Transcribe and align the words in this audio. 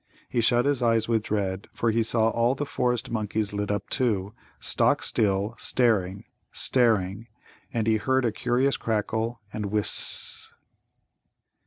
He 0.29 0.41
shut 0.41 0.65
his 0.65 0.81
eyes 0.81 1.07
with 1.07 1.21
dread, 1.21 1.67
for 1.73 1.91
he 1.91 2.01
saw 2.01 2.29
all 2.29 2.55
the 2.55 2.65
forest 2.65 3.11
monkeys 3.11 3.53
lit 3.53 3.69
up 3.69 3.87
too, 3.87 4.33
stock 4.59 5.03
still, 5.03 5.53
staring, 5.59 6.23
staring; 6.51 7.27
and 7.71 7.85
he 7.85 7.97
heard 7.97 8.25
a 8.25 8.31
curious 8.31 8.77
crackle 8.77 9.41
and 9.53 9.65
whs 9.65 9.79
s 9.79 9.83
s 9.83 9.93
ss. 9.93 10.53